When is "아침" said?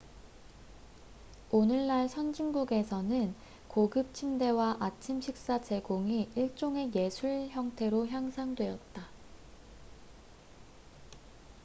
4.79-5.21